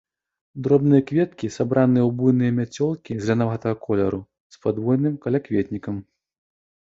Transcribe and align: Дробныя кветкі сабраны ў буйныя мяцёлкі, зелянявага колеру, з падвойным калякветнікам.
Дробныя 0.67 1.01
кветкі 1.09 1.47
сабраны 1.57 1.99
ў 2.07 2.09
буйныя 2.21 2.51
мяцёлкі, 2.61 3.19
зелянявага 3.25 3.73
колеру, 3.85 4.21
з 4.55 4.61
падвойным 4.63 5.13
калякветнікам. 5.27 5.95